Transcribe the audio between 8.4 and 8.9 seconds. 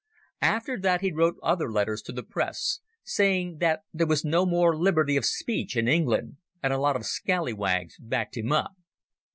up.